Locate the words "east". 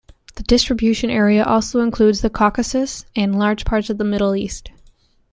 4.35-4.71